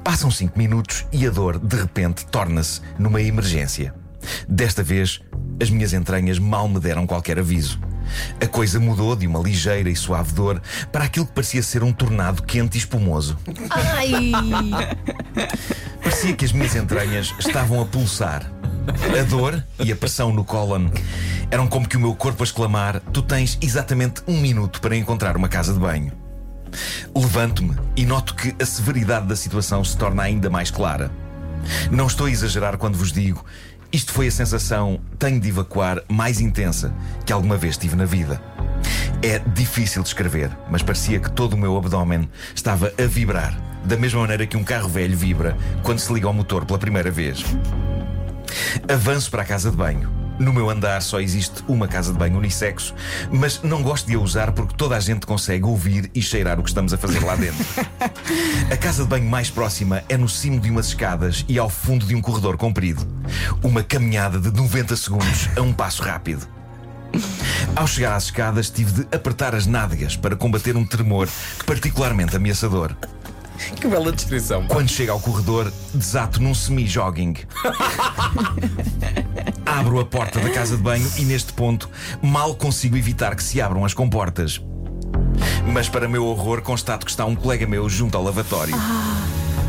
Passam 0.05 0.31
cinco 0.31 0.59
minutos 0.59 1.07
e 1.13 1.27
a 1.27 1.31
dor, 1.31 1.59
de 1.59 1.77
repente, 1.77 2.27
torna-se 2.27 2.81
numa 2.99 3.23
emergência. 3.23 3.95
Desta 4.49 4.83
vez, 4.83 5.21
as 5.61 5.71
minhas 5.71 5.93
entranhas 5.93 6.39
mal 6.39 6.69
me 6.69 6.81
deram 6.81 7.07
qualquer 7.07 7.39
aviso. 7.39 7.81
A 8.41 8.47
coisa 8.47 8.79
mudou 8.81 9.17
de 9.17 9.27
uma 9.27 9.39
ligeira 9.39 9.89
e 9.89 9.97
suave 9.97 10.33
dor 10.33 10.61
para 10.91 11.05
aquilo 11.05 11.27
que 11.27 11.33
parecia 11.33 11.63
ser 11.63 11.83
um 11.83 11.93
tornado 11.93 12.43
quente 12.43 12.77
e 12.77 12.79
espumoso. 12.79 13.39
Ai! 13.71 14.33
Parecia 16.03 16.35
que 16.35 16.45
as 16.45 16.53
minhas 16.53 16.75
entranhas 16.75 17.35
estavam 17.39 17.81
a 17.81 17.87
pulsar. 17.87 18.51
A 19.19 19.23
dor 19.23 19.65
e 19.79 19.93
a 19.93 19.97
pressão 19.97 20.33
no 20.33 20.45
cólon 20.45 20.89
eram 21.51 21.69
como 21.69 21.89
que 21.89 21.97
o 21.97 22.01
meu 22.01 22.15
corpo 22.15 22.43
a 22.43 22.45
exclamar: 22.45 23.01
Tu 23.13 23.23
tens 23.23 23.57
exatamente 23.63 24.23
um 24.27 24.41
minuto 24.41 24.81
para 24.81 24.97
encontrar 24.97 25.37
uma 25.37 25.49
casa 25.49 25.73
de 25.73 25.79
banho. 25.79 26.13
Levanto-me 27.15 27.77
e 27.97 28.05
noto 28.05 28.35
que 28.35 28.55
a 28.61 28.67
severidade 28.67 29.27
da 29.27 29.37
situação 29.37 29.85
se 29.85 29.97
torna 29.97 30.23
ainda 30.23 30.51
mais 30.51 30.71
clara. 30.71 31.11
Não 31.91 32.07
estou 32.07 32.27
a 32.27 32.31
exagerar 32.31 32.77
quando 32.77 32.97
vos 32.97 33.13
digo, 33.13 33.45
isto 33.93 34.13
foi 34.13 34.29
a 34.29 34.31
sensação, 34.31 34.99
tenho 35.19 35.39
de 35.39 35.51
evacuar, 35.51 36.03
mais 36.09 36.41
intensa 36.41 36.95
que 37.27 37.33
alguma 37.33 37.59
vez 37.59 37.77
tive 37.77 37.95
na 37.95 38.07
vida. 38.07 38.43
É 39.23 39.39
difícil 39.39 40.03
de 40.03 40.09
escrever, 40.09 40.51
mas 40.71 40.83
parecia 40.83 41.21
que 41.21 41.31
todo 41.31 41.53
o 41.53 41.59
meu 41.59 41.77
abdômen 41.77 42.29
estava 42.55 42.93
a 42.99 43.07
vibrar, 43.07 43.55
da 43.85 43.97
mesma 43.97 44.21
maneira 44.21 44.47
que 44.47 44.57
um 44.57 44.65
carro 44.65 44.89
velho 44.89 45.17
vibra 45.17 45.57
quando 45.83 45.99
se 45.99 46.13
liga 46.13 46.27
ao 46.27 46.33
motor 46.33 46.65
pela 46.65 46.79
primeira 46.79 47.11
vez. 47.11 47.45
Avanço 48.89 49.31
para 49.31 49.43
a 49.43 49.45
casa 49.45 49.71
de 49.71 49.77
banho. 49.77 50.22
No 50.43 50.53
meu 50.53 50.69
andar 50.69 51.01
só 51.03 51.21
existe 51.21 51.63
uma 51.69 51.87
casa 51.87 52.13
de 52.13 52.19
banho 52.19 52.37
unissexo, 52.37 52.93
mas 53.31 53.63
não 53.63 53.81
gosto 53.81 54.09
de 54.09 54.17
a 54.17 54.19
usar 54.19 54.51
porque 54.51 54.75
toda 54.77 54.97
a 54.97 55.01
gente 55.01 55.25
consegue 55.25 55.65
ouvir 55.65 56.11
e 56.13 56.21
cheirar 56.21 56.59
o 56.59 56.65
que 56.65 56.69
estamos 56.69 56.93
a 56.93 56.99
fazer 56.99 57.21
lá 57.21 57.37
dentro. 57.37 57.65
A 58.69 58.77
casa 58.77 59.05
de 59.05 59.09
banho 59.09 59.31
mais 59.31 59.51
próxima 59.51 60.03
é 60.09 60.17
no 60.17 60.29
cimo 60.29 60.59
de 60.59 60.69
umas 60.69 60.89
escadas 60.89 61.45
e 61.49 61.61
ao 61.61 61.71
fundo 61.71 62.05
de 62.05 62.17
um 62.17 62.21
corredor 62.21 62.57
comprido. 62.57 63.07
Uma 63.63 63.85
caminhada 63.85 64.41
de 64.41 64.51
90 64.51 64.97
segundos 64.97 65.49
a 65.57 65.61
um 65.61 65.73
passo 65.73 66.03
rápido. 66.03 66.45
Ao 67.77 67.87
chegar 67.87 68.17
às 68.17 68.25
escadas, 68.25 68.69
tive 68.69 69.05
de 69.05 69.17
apertar 69.17 69.55
as 69.55 69.69
nádegas 69.69 70.17
para 70.17 70.35
combater 70.35 70.77
um 70.77 70.85
tremor 70.85 71.29
particularmente 71.65 72.35
ameaçador. 72.35 72.97
Que 73.77 73.87
bela 73.87 74.11
descrição. 74.11 74.67
Quando 74.67 74.89
chego 74.89 75.13
ao 75.13 75.21
corredor, 75.21 75.73
desato 75.95 76.43
num 76.43 76.53
semi-jogging. 76.53 77.37
Abro 79.65 80.01
a 80.01 80.05
porta 80.05 80.41
da 80.41 80.51
casa 80.51 80.77
de 80.77 80.83
banho 80.83 81.11
e, 81.17 81.25
neste 81.25 81.53
ponto, 81.53 81.89
mal 82.21 82.55
consigo 82.55 82.97
evitar 82.97 83.35
que 83.35 83.43
se 83.43 83.61
abram 83.61 83.85
as 83.85 83.95
comportas. 83.95 84.61
Mas, 85.73 85.89
para 85.89 86.09
meu 86.09 86.27
horror, 86.27 86.63
constato 86.63 87.07
que 87.07 87.11
está 87.11 87.25
um 87.25 87.35
colega 87.35 87.67
meu 87.67 87.89
junto 87.89 88.17
ao 88.17 88.23
lavatório. 88.23 88.75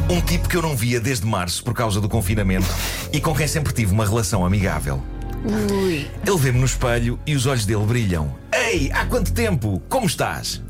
Um 0.10 0.20
tipo 0.20 0.50
que 0.50 0.58
eu 0.58 0.62
não 0.62 0.76
via 0.76 1.00
desde 1.00 1.26
março 1.26 1.64
por 1.64 1.74
causa 1.74 2.02
do 2.02 2.10
confinamento 2.10 2.68
e 3.12 3.22
com 3.22 3.34
quem 3.34 3.48
sempre 3.48 3.74
tive 3.74 3.94
uma 3.94 4.06
relação 4.06 4.46
amigável. 4.46 5.02
Ui! 5.72 6.10
Ele 6.26 6.38
vê-me 6.38 6.60
no 6.60 6.66
espelho 6.66 7.20
e 7.26 7.36
os 7.36 7.46
olhos 7.46 7.66
dele 7.66 7.86
brilham. 7.86 8.36
Ei, 8.52 8.92
há 8.94 9.06
quanto 9.06 9.32
tempo? 9.32 9.82
Como 9.90 10.06
estás? 10.06 10.62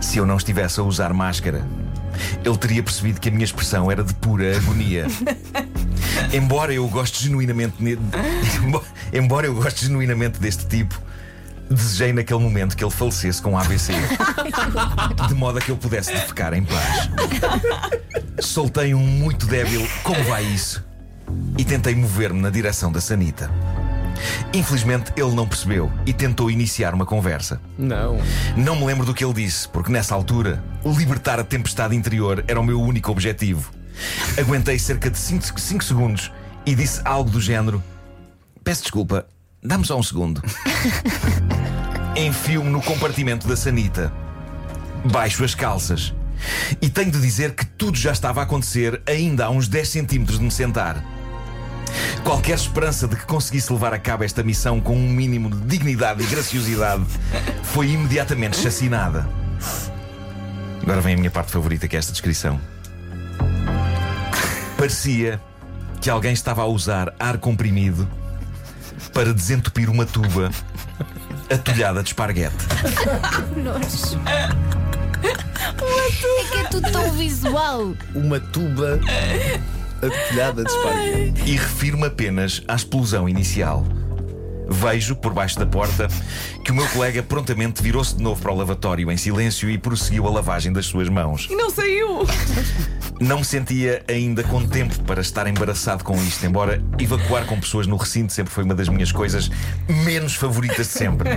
Se 0.00 0.18
eu 0.18 0.26
não 0.26 0.36
estivesse 0.36 0.80
a 0.80 0.82
usar 0.82 1.12
máscara, 1.12 1.66
ele 2.44 2.56
teria 2.56 2.82
percebido 2.82 3.20
que 3.20 3.28
a 3.28 3.32
minha 3.32 3.44
expressão 3.44 3.90
era 3.90 4.02
de 4.02 4.14
pura 4.14 4.56
agonia. 4.56 5.06
Embora 6.32 6.72
eu 6.72 6.86
goste 6.88 7.24
genuinamente 7.24 7.76
Embora 9.12 9.46
eu 9.46 9.54
goste 9.54 9.86
genuinamente 9.86 10.38
deste 10.40 10.66
tipo, 10.66 11.00
desejei 11.70 12.12
naquele 12.12 12.40
momento 12.40 12.76
que 12.76 12.84
ele 12.84 12.90
falecesse 12.90 13.40
com 13.40 13.56
AVC. 13.58 13.92
De 15.28 15.34
modo 15.34 15.58
a 15.58 15.60
que 15.60 15.70
eu 15.70 15.76
pudesse 15.76 16.12
defecar 16.12 16.54
em 16.54 16.64
paz. 16.64 17.10
Soltei 18.40 18.94
um 18.94 19.00
muito 19.00 19.46
débil 19.46 19.86
como 20.02 20.22
vai 20.24 20.44
isso? 20.44 20.84
E 21.58 21.64
tentei 21.64 21.94
mover-me 21.94 22.40
na 22.40 22.50
direção 22.50 22.92
da 22.92 23.00
Sanita. 23.00 23.50
Infelizmente 24.52 25.12
ele 25.16 25.34
não 25.34 25.46
percebeu 25.46 25.90
e 26.06 26.12
tentou 26.12 26.50
iniciar 26.50 26.94
uma 26.94 27.04
conversa. 27.04 27.60
Não. 27.76 28.18
Não 28.56 28.76
me 28.76 28.84
lembro 28.86 29.04
do 29.04 29.12
que 29.12 29.24
ele 29.24 29.34
disse, 29.34 29.68
porque 29.68 29.90
nessa 29.90 30.14
altura, 30.14 30.62
libertar 30.84 31.38
a 31.38 31.44
tempestade 31.44 31.94
interior 31.94 32.44
era 32.46 32.60
o 32.60 32.64
meu 32.64 32.80
único 32.80 33.10
objetivo. 33.10 33.75
Aguentei 34.38 34.78
cerca 34.78 35.10
de 35.10 35.18
5 35.18 35.82
segundos 35.82 36.32
e 36.64 36.74
disse 36.74 37.00
algo 37.04 37.30
do 37.30 37.40
género: 37.40 37.82
Peço 38.62 38.82
desculpa, 38.82 39.26
dá-me 39.62 39.84
só 39.84 39.98
um 39.98 40.02
segundo. 40.02 40.42
Enfio-me 42.16 42.70
no 42.70 42.82
compartimento 42.82 43.46
da 43.46 43.56
sanita, 43.56 44.12
baixo 45.04 45.44
as 45.44 45.54
calças. 45.54 46.14
E 46.80 46.88
tenho 46.88 47.10
de 47.10 47.20
dizer 47.20 47.54
que 47.54 47.64
tudo 47.64 47.96
já 47.96 48.12
estava 48.12 48.40
a 48.40 48.44
acontecer 48.44 49.00
ainda 49.06 49.46
a 49.46 49.50
uns 49.50 49.68
10 49.68 49.88
centímetros 49.88 50.38
de 50.38 50.44
me 50.44 50.50
sentar. 50.50 51.02
Qualquer 52.24 52.56
esperança 52.56 53.06
de 53.06 53.16
que 53.16 53.24
conseguisse 53.24 53.72
levar 53.72 53.94
a 53.94 53.98
cabo 53.98 54.24
esta 54.24 54.42
missão 54.42 54.80
com 54.80 54.96
um 54.96 55.08
mínimo 55.08 55.48
de 55.48 55.60
dignidade 55.60 56.22
e 56.22 56.26
graciosidade 56.26 57.04
foi 57.62 57.90
imediatamente 57.90 58.58
chacinada. 58.58 59.28
Agora 60.82 61.00
vem 61.00 61.14
a 61.14 61.16
minha 61.16 61.30
parte 61.30 61.52
favorita, 61.52 61.86
que 61.88 61.96
é 61.96 61.98
esta 61.98 62.12
descrição. 62.12 62.60
Parecia 64.86 65.40
que 66.00 66.08
alguém 66.08 66.32
estava 66.32 66.62
a 66.62 66.66
usar 66.66 67.12
ar 67.18 67.38
comprimido 67.38 68.08
para 69.12 69.34
desentupir 69.34 69.90
uma 69.90 70.06
tuba 70.06 70.48
atulhada 71.52 72.04
de 72.04 72.10
esparguete. 72.10 72.54
Nojo. 73.56 74.20
É 75.24 76.44
que 76.52 76.58
é 76.58 76.64
tudo 76.70 76.88
tão 76.92 77.10
visual. 77.14 77.94
Uma 78.14 78.38
tuba 78.38 79.00
atulhada 79.96 80.62
de 80.62 80.70
esparguete. 80.70 81.42
E 81.44 81.56
refiro-me 81.56 82.06
apenas 82.06 82.62
à 82.68 82.76
explosão 82.76 83.28
inicial. 83.28 83.84
Vejo, 84.68 85.16
por 85.16 85.32
baixo 85.32 85.58
da 85.58 85.66
porta, 85.66 86.06
que 86.64 86.70
o 86.70 86.74
meu 86.76 86.86
colega 86.90 87.24
prontamente 87.24 87.82
virou-se 87.82 88.14
de 88.14 88.22
novo 88.22 88.40
para 88.40 88.52
o 88.52 88.56
lavatório 88.56 89.10
em 89.10 89.16
silêncio 89.16 89.68
e 89.68 89.78
prosseguiu 89.78 90.28
a 90.28 90.30
lavagem 90.30 90.72
das 90.72 90.86
suas 90.86 91.08
mãos. 91.08 91.48
E 91.50 91.56
não 91.56 91.70
saiu! 91.70 92.24
Não 93.18 93.38
me 93.38 93.44
sentia 93.44 94.04
ainda 94.08 94.42
com 94.42 94.66
tempo 94.66 95.02
para 95.04 95.22
estar 95.22 95.46
embaraçado 95.46 96.04
com 96.04 96.14
isto, 96.22 96.44
embora 96.44 96.82
evacuar 96.98 97.46
com 97.46 97.58
pessoas 97.58 97.86
no 97.86 97.96
recinto 97.96 98.30
sempre 98.30 98.52
foi 98.52 98.62
uma 98.62 98.74
das 98.74 98.90
minhas 98.90 99.10
coisas 99.10 99.50
menos 100.04 100.34
favoritas 100.34 100.86
de 100.86 100.92
sempre. 100.92 101.30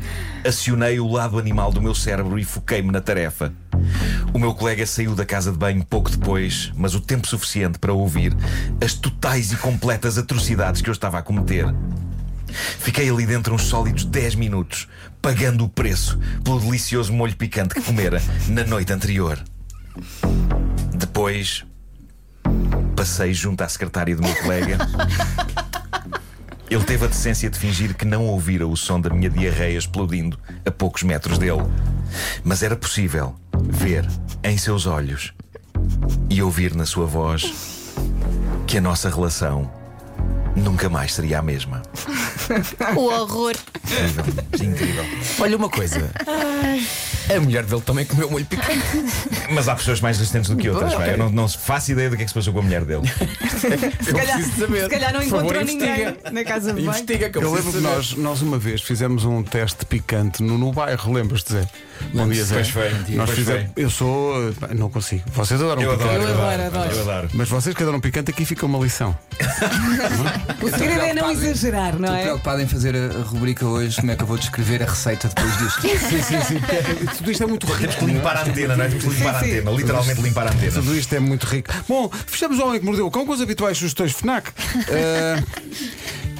Acionei 0.46 0.98
o 0.98 1.06
lado 1.06 1.38
animal 1.38 1.70
do 1.70 1.82
meu 1.82 1.94
cérebro 1.94 2.38
e 2.38 2.44
foquei-me 2.44 2.90
na 2.90 3.02
tarefa. 3.02 3.52
O 4.32 4.38
meu 4.38 4.54
colega 4.54 4.86
saiu 4.86 5.14
da 5.14 5.26
casa 5.26 5.52
de 5.52 5.58
banho 5.58 5.84
pouco 5.84 6.10
depois, 6.10 6.72
mas 6.74 6.94
o 6.94 7.00
tempo 7.00 7.26
suficiente 7.26 7.78
para 7.78 7.92
ouvir 7.92 8.34
as 8.82 8.94
totais 8.94 9.52
e 9.52 9.56
completas 9.56 10.16
atrocidades 10.16 10.80
que 10.80 10.88
eu 10.88 10.92
estava 10.92 11.18
a 11.18 11.22
cometer. 11.22 11.66
Fiquei 12.78 13.10
ali 13.10 13.26
dentro 13.26 13.54
uns 13.54 13.64
sólidos 13.64 14.04
10 14.04 14.36
minutos, 14.36 14.88
pagando 15.20 15.64
o 15.64 15.68
preço 15.68 16.18
pelo 16.42 16.60
delicioso 16.60 17.12
molho 17.12 17.36
picante 17.36 17.74
que 17.74 17.82
comera 17.82 18.22
na 18.48 18.64
noite 18.64 18.90
anterior. 18.90 19.38
Depois, 21.16 21.64
passei 22.94 23.32
junto 23.32 23.64
à 23.64 23.68
secretária 23.70 24.14
do 24.14 24.20
meu 24.20 24.34
colega. 24.34 24.76
Ele 26.70 26.84
teve 26.84 27.06
a 27.06 27.08
decência 27.08 27.48
de 27.48 27.58
fingir 27.58 27.96
que 27.96 28.04
não 28.04 28.26
ouvira 28.26 28.66
o 28.68 28.76
som 28.76 29.00
da 29.00 29.08
minha 29.08 29.30
diarreia 29.30 29.78
explodindo 29.78 30.38
a 30.66 30.70
poucos 30.70 31.04
metros 31.04 31.38
dele. 31.38 31.62
Mas 32.44 32.62
era 32.62 32.76
possível 32.76 33.34
ver 33.62 34.06
em 34.44 34.58
seus 34.58 34.84
olhos 34.84 35.32
e 36.28 36.42
ouvir 36.42 36.74
na 36.74 36.84
sua 36.84 37.06
voz 37.06 37.94
que 38.66 38.76
a 38.76 38.80
nossa 38.82 39.08
relação 39.08 39.72
nunca 40.54 40.90
mais 40.90 41.14
seria 41.14 41.38
a 41.38 41.42
mesma. 41.42 41.80
O 42.94 43.06
horror. 43.06 43.54
Incrível. 43.86 44.70
Incrível. 44.70 45.04
Olha 45.40 45.56
uma 45.56 45.70
coisa. 45.70 46.10
A 47.34 47.40
mulher 47.40 47.64
dele 47.64 47.82
também 47.82 48.04
comeu 48.04 48.30
molho 48.30 48.44
picante. 48.44 48.80
Mas 49.50 49.68
há 49.68 49.74
pessoas 49.74 50.00
mais 50.00 50.16
resistentes 50.18 50.48
do 50.50 50.56
que 50.56 50.68
outras. 50.68 50.94
pá. 50.94 51.06
Eu 51.08 51.18
não, 51.18 51.30
não 51.30 51.48
faço 51.48 51.90
ideia 51.92 52.08
do 52.10 52.16
que 52.16 52.22
é 52.22 52.24
que 52.24 52.30
se 52.30 52.34
passou 52.34 52.52
com 52.52 52.60
a 52.60 52.62
mulher 52.62 52.84
dele. 52.84 53.02
Se 54.00 54.12
calhar, 54.12 54.40
saber. 54.42 54.82
se 54.84 54.88
calhar 54.90 55.12
não 55.12 55.20
favor, 55.22 55.38
encontrou 55.38 55.62
investiga. 55.62 55.86
ninguém 55.86 56.16
na 56.32 56.44
casa 56.44 56.68
de 56.72 56.74
banho. 56.82 56.88
Investiga 56.90 57.30
que 57.30 57.38
eu, 57.38 57.42
Eu 57.42 57.48
lembro 57.52 57.62
preciso 57.72 57.78
que 57.78 57.82
saber. 57.88 57.96
nós, 57.96 58.14
nós 58.16 58.42
uma 58.42 58.58
vez 58.58 58.80
fizemos 58.82 59.24
um 59.24 59.42
teste 59.42 59.84
picante 59.86 60.42
no, 60.42 60.56
no 60.58 60.72
bairro, 60.72 61.12
lembras-te, 61.12 61.52
Zé? 61.52 61.66
Bom 62.12 62.28
dia, 62.28 62.44
Zé. 62.44 62.54
Pois 62.56 62.68
foi, 62.68 62.90
Nós 62.90 63.26
pois 63.26 63.30
fizemos, 63.38 63.70
eu 63.76 63.90
sou. 63.90 64.50
eh, 64.50 64.74
Não 64.74 64.90
consigo. 64.90 65.24
Vocês 65.32 65.60
adoram 65.60 65.82
Eu 65.82 65.92
picante. 65.92 66.10
adoro, 66.14 66.22
Eu 66.22 66.28
eu 66.28 66.34
adoro, 66.42 66.62
adoro, 66.62 66.76
adoro. 66.80 66.94
eu 66.96 67.00
adoro. 67.02 67.28
Mas 67.32 67.48
vocês 67.48 67.74
que 67.74 67.82
adoram 67.82 68.00
picante, 68.00 68.30
aqui 68.30 68.44
fica 68.44 68.66
uma 68.66 68.78
lição. 68.78 69.16
O 70.62 70.68
segredo 70.70 71.00
é 71.02 71.14
não 71.14 71.30
exagerar, 71.30 71.92
não 71.94 72.04
Estou 72.06 72.16
é? 72.16 72.22
preocupado 72.22 72.60
em 72.62 72.66
fazer 72.66 72.94
a, 72.96 73.18
a 73.18 73.22
rubrica 73.22 73.64
hoje, 73.66 73.96
como 74.00 74.10
é 74.10 74.16
que 74.16 74.22
eu 74.22 74.26
vou 74.26 74.36
descrever 74.36 74.82
a 74.82 74.86
receita 74.86 75.28
depois 75.28 75.56
disto. 75.58 75.80
Sim, 75.82 76.22
sim, 76.22 76.40
sim. 76.42 76.60
Tudo 77.18 77.30
isto 77.30 77.42
é 77.42 77.46
muito 77.46 77.66
rico. 77.66 77.78
Temos 77.80 77.94
que 77.96 78.04
limpar 78.04 78.36
a 78.36 78.42
antena, 78.42 78.76
não 78.76 78.84
é? 78.84 78.88
Temos 78.88 79.04
que 79.04 79.10
limpar 79.10 79.34
a 79.36 79.38
Sim, 79.40 79.44
sim. 79.46 79.52
antena, 79.58 79.70
literalmente 79.72 80.20
limpar 80.22 80.46
a 80.46 80.50
antena. 80.52 80.72
Tudo 80.72 80.96
isto 80.96 81.14
é 81.14 81.20
muito 81.20 81.44
rico. 81.44 81.70
Bom, 81.88 82.10
fechamos 82.26 82.58
o 82.58 82.66
Homem 82.66 82.80
que 82.80 82.86
Mordeu 82.86 83.06
o 83.06 83.10
Cão 83.10 83.26
com 83.26 83.32
as 83.32 83.40
habituais 83.40 83.76
sugestões 83.78 84.12
FNAC. 84.12 84.50
Eh, 84.88 85.42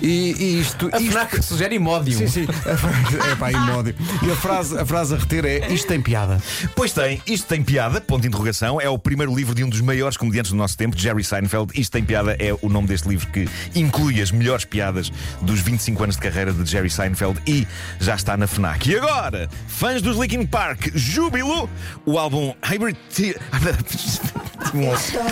e, 0.03 0.35
e 0.39 0.61
isto. 0.61 0.89
A 0.93 0.99
isto- 0.99 1.11
FNAC 1.13 1.43
sugere 1.43 1.75
imódio. 1.77 2.17
Sim, 2.19 2.27
sim. 2.27 2.47
Frase- 2.53 3.31
É 3.33 3.35
pá, 3.37 3.51
imódio. 3.51 3.95
E 4.23 4.31
a 4.31 4.37
frase, 4.37 4.79
a 4.79 4.85
frase 4.87 5.15
a 5.15 5.19
reter 5.19 5.45
é: 5.45 5.73
Isto 5.73 5.89
tem 5.89 6.01
piada. 6.01 6.41
Pois 6.75 6.93
tem, 6.93 7.21
isto 7.27 7.47
tem 7.47 7.63
piada, 7.63 8.01
ponto 8.01 8.23
de 8.23 8.29
interrogação. 8.29 8.81
É 8.81 8.89
o 8.89 8.99
primeiro 8.99 9.35
livro 9.35 9.55
de 9.55 9.65
um 9.65 9.69
dos 9.69 9.81
maiores 9.81 10.17
comediantes 10.17 10.51
do 10.51 10.57
nosso 10.57 10.77
tempo, 10.77 10.99
Jerry 10.99 11.25
Seinfeld. 11.25 11.73
Isto 11.79 11.93
tem 11.93 12.05
piada 12.05 12.37
é 12.39 12.55
o 12.61 12.69
nome 12.69 12.87
deste 12.89 13.09
livro 13.09 13.27
que 13.29 13.49
inclui 13.75 14.21
as 14.21 14.31
melhores 14.31 14.65
piadas 14.65 15.11
dos 15.41 15.61
25 15.61 16.03
anos 16.03 16.17
de 16.17 16.23
carreira 16.23 16.53
de 16.53 16.65
Jerry 16.71 16.91
Seinfeld 16.91 17.41
e 17.47 17.67
já 18.01 18.15
está 18.15 18.37
na 18.37 18.47
Fnac. 18.47 18.89
E 18.91 18.97
agora, 18.97 19.49
fãs 19.69 20.01
dos 20.03 20.17
Linkin 20.19 20.47
Park, 20.47 20.89
júbilo! 20.95 21.69
O 22.05 22.19
álbum 22.19 22.55
Hybrid 22.63 22.97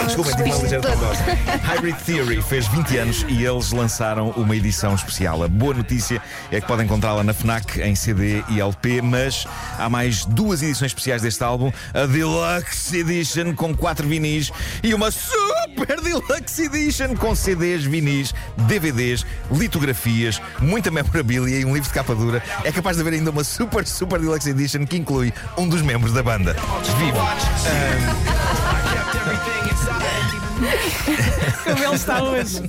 Desculpa, 0.06 0.30
tive 0.36 0.50
uma 0.50 0.62
ligeira 0.62 0.80
trombose. 0.80 1.22
Hybrid 1.62 1.96
Theory 2.04 2.42
fez 2.42 2.66
20 2.68 2.96
anos 2.98 3.26
e 3.28 3.44
eles 3.44 3.72
lançaram 3.72 4.30
uma 4.30 4.54
edição 4.54 4.94
especial. 4.94 5.42
A 5.42 5.48
boa 5.48 5.74
notícia 5.74 6.20
é 6.50 6.60
que 6.60 6.66
podem 6.66 6.84
encontrá-la 6.84 7.22
na 7.22 7.32
Fnac 7.32 7.80
em 7.80 7.94
CD 7.94 8.42
e 8.48 8.60
LP, 8.60 9.00
mas 9.02 9.46
há 9.78 9.88
mais 9.88 10.24
duas 10.24 10.62
edições 10.62 10.90
especiais 10.90 11.22
deste 11.22 11.42
álbum: 11.42 11.72
a 11.92 12.06
Deluxe 12.06 12.98
Edition 12.98 13.54
com 13.54 13.74
4 13.74 14.06
vinis 14.06 14.52
e 14.82 14.94
uma 14.94 15.10
Super 15.10 16.00
Deluxe 16.00 16.64
Edition 16.64 17.16
com 17.16 17.34
CDs, 17.34 17.84
vinis, 17.84 18.34
DVDs, 18.66 19.24
litografias, 19.50 20.40
muita 20.60 20.90
memorabilia 20.90 21.60
e 21.60 21.64
um 21.64 21.74
livro 21.74 21.88
de 21.88 21.94
capa 21.94 22.14
dura. 22.14 22.42
É 22.62 22.70
capaz 22.70 22.96
de 22.96 23.02
haver 23.02 23.14
ainda 23.14 23.30
uma 23.30 23.44
Super 23.44 23.86
Super 23.86 24.20
Deluxe 24.20 24.50
Edition 24.50 24.86
que 24.86 24.96
inclui 24.96 25.32
um 25.56 25.68
dos 25.68 25.82
membros 25.82 26.12
da 26.12 26.22
banda. 26.22 26.54
Vivo! 26.98 28.83
Como 31.64 31.84
ele 31.84 31.94
está 31.94 32.22
hoje. 32.22 32.60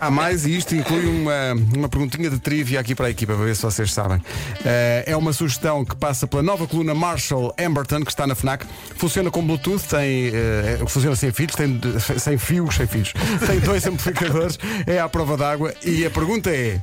Há 0.00 0.10
mais 0.10 0.46
e 0.46 0.56
isto 0.56 0.74
inclui 0.74 1.06
uma, 1.06 1.52
uma 1.76 1.88
perguntinha 1.88 2.30
de 2.30 2.38
trivia 2.38 2.80
aqui 2.80 2.94
para 2.94 3.06
a 3.06 3.10
equipa, 3.10 3.34
para 3.34 3.44
ver 3.44 3.56
se 3.56 3.62
vocês 3.62 3.92
sabem. 3.92 4.22
Eh, 4.64 5.04
é 5.06 5.16
uma 5.16 5.32
sugestão 5.32 5.84
que 5.84 5.96
passa 5.96 6.26
pela 6.26 6.42
nova 6.42 6.66
coluna 6.66 6.94
Marshall 6.94 7.54
Amberton, 7.58 8.04
que 8.04 8.10
está 8.10 8.26
na 8.26 8.34
FNAC. 8.34 8.66
Funciona 8.96 9.30
com 9.30 9.44
Bluetooth, 9.44 9.82
tem, 9.88 10.28
eh, 10.28 10.78
funciona 10.86 11.16
sem 11.16 11.32
fios, 11.32 11.54
tem, 11.54 11.80
sem 12.18 12.38
fios, 12.38 12.74
sem 12.74 12.86
fios. 12.86 13.12
Tem 13.46 13.60
dois 13.60 13.84
amplificadores, 13.86 14.58
é 14.86 14.98
à 14.98 15.08
prova 15.08 15.36
d'água. 15.36 15.74
E 15.84 16.06
a 16.06 16.10
pergunta 16.10 16.50
é: 16.50 16.80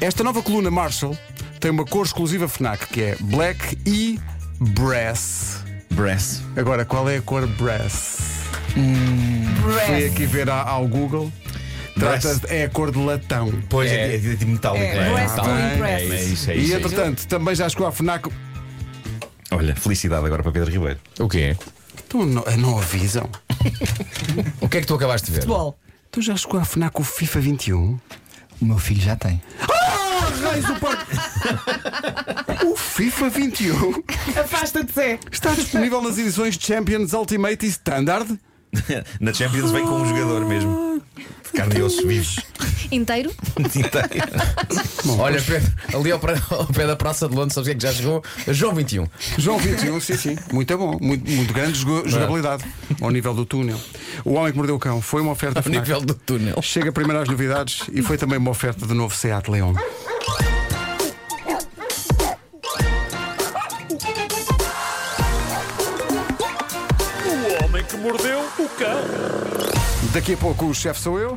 esta 0.00 0.22
nova 0.22 0.42
coluna 0.42 0.70
Marshall 0.70 1.16
tem 1.60 1.70
uma 1.70 1.84
cor 1.84 2.04
exclusiva 2.04 2.48
FNAC, 2.48 2.86
que 2.88 3.02
é 3.02 3.16
Black 3.20 3.78
e 3.86 4.18
Brass. 4.60 5.63
Brass. 5.94 6.42
Agora, 6.56 6.84
qual 6.84 7.08
é 7.08 7.16
a 7.18 7.22
cor 7.22 7.46
Brass? 7.46 8.42
Fui 9.86 10.06
aqui 10.06 10.26
ver 10.26 10.50
a- 10.50 10.62
ao 10.62 10.86
Google. 10.88 11.32
Trata 11.98 12.40
é 12.48 12.64
a 12.64 12.68
cor 12.68 12.90
de 12.90 12.98
latão. 12.98 13.52
Pois 13.68 13.90
é, 13.90 14.14
é, 14.16 14.18
de 14.18 14.36
tipo 14.36 14.50
metálico. 14.50 14.84
É, 14.84 15.10
brass 15.12 15.32
to 15.34 15.42
bem. 15.44 15.74
impress. 15.74 16.02
É 16.02 16.04
isso, 16.04 16.10
é 16.16 16.24
E 16.24 16.32
isso. 16.32 16.50
é 16.50 16.54
isso. 16.56 16.74
entretanto, 16.74 17.26
também 17.28 17.54
já 17.54 17.68
chegou 17.68 17.86
à 17.86 17.92
FNAC. 17.92 18.28
Olha, 19.52 19.76
felicidade 19.76 20.26
agora 20.26 20.42
para 20.42 20.50
Pedro 20.50 20.70
Ribeiro. 20.72 20.98
O 21.20 21.28
quê? 21.28 21.56
Tu 22.08 22.24
não, 22.26 22.42
não 22.58 22.78
avisam. 22.78 23.28
O 24.60 24.68
que 24.68 24.78
é 24.78 24.80
que 24.80 24.86
tu 24.86 24.94
acabaste 24.94 25.26
de 25.28 25.32
ver? 25.34 25.40
Futebol. 25.42 25.78
Tu 26.10 26.20
já 26.20 26.36
chegou 26.36 26.58
à 26.60 26.64
FNAC 26.64 27.00
o 27.00 27.04
FIFA 27.04 27.40
21? 27.40 27.98
O 28.60 28.64
meu 28.64 28.78
filho 28.78 29.00
já 29.00 29.14
tem. 29.16 29.40
Reis 30.52 30.64
do 30.64 30.74
Parque! 30.80 31.14
FIFA 32.94 33.28
21 33.30 34.02
Afasta-te, 34.40 34.92
Zé. 34.92 35.18
está 35.30 35.50
disponível 35.52 36.00
nas 36.00 36.16
edições 36.18 36.56
Champions 36.60 37.12
Ultimate 37.12 37.66
e 37.66 37.68
Standard. 37.68 38.38
Na 39.20 39.32
Champions 39.32 39.70
vem 39.72 39.84
com 39.84 40.00
um 40.00 40.06
jogador 40.08 40.46
mesmo. 40.46 41.02
De 41.44 41.50
carne 41.52 41.78
e 41.78 41.82
osso 41.82 42.06
vivos. 42.06 42.36
Inteiro? 42.90 43.32
Olha, 45.18 45.40
Pedro, 45.42 45.72
ali 45.94 46.10
ao, 46.12 46.18
pé- 46.18 46.40
ao 46.50 46.66
pé 46.66 46.86
da 46.86 46.96
Praça 46.96 47.28
de 47.28 47.34
Londres, 47.34 47.54
sabes 47.54 47.68
o 47.68 47.70
que 47.70 47.76
é 47.76 47.78
que 47.80 47.86
já 47.86 47.92
chegou? 47.92 48.22
João 48.48 48.74
21. 48.74 49.06
João 49.38 49.58
21, 49.58 50.00
sim, 50.00 50.16
sim. 50.16 50.38
Muito 50.52 50.76
bom. 50.76 50.98
Muito, 51.00 51.28
muito 51.30 51.52
grande 51.52 51.78
jogo- 51.78 52.08
jogabilidade 52.08 52.64
ao 53.00 53.10
nível 53.10 53.34
do 53.34 53.44
túnel. 53.44 53.78
O 54.24 54.34
Homem 54.34 54.52
que 54.52 54.56
Mordeu 54.58 54.76
o 54.76 54.78
Cão 54.78 55.00
foi 55.00 55.20
uma 55.22 55.32
oferta 55.32 55.58
Ao 55.60 55.62
FNAC. 55.62 55.80
nível 55.80 56.00
do 56.00 56.14
túnel. 56.14 56.60
Chega 56.62 56.92
primeiro 56.92 57.22
às 57.22 57.28
novidades 57.28 57.82
e 57.92 58.02
foi 58.02 58.16
também 58.16 58.38
uma 58.38 58.50
oferta 58.50 58.86
do 58.86 58.94
novo 58.94 59.14
Seat 59.14 59.48
Leon. 59.50 59.74
Daqui 70.14 70.34
a 70.34 70.36
pouco 70.36 70.66
o 70.66 70.72
chefe 70.72 71.00
sou 71.00 71.18
eu. 71.18 71.36